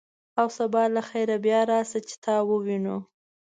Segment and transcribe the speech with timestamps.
[0.39, 2.97] او سبا له خیره بیا راشه، چې تا ووینو.